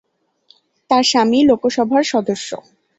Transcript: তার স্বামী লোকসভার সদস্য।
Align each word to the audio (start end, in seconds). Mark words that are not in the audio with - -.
তার 0.89 1.03
স্বামী 1.03 1.39
লোকসভার 1.49 2.03
সদস্য। 2.11 2.49